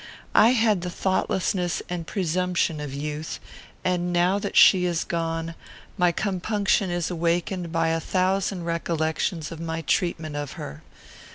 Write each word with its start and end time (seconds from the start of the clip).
I 0.33 0.53
had 0.53 0.81
the 0.81 0.89
thoughtlessness 0.89 1.83
and 1.87 2.07
presumption 2.07 2.79
of 2.81 2.91
youth, 2.91 3.39
and, 3.83 4.11
now 4.11 4.39
that 4.39 4.57
she 4.57 4.85
is 4.85 5.03
gone, 5.03 5.53
my 5.95 6.11
compunction 6.11 6.89
is 6.89 7.11
awakened 7.11 7.71
by 7.71 7.89
a 7.89 7.99
thousand 7.99 8.63
recollections 8.63 9.51
of 9.51 9.59
my 9.59 9.81
treatment 9.81 10.35
of 10.35 10.53
her. 10.53 10.81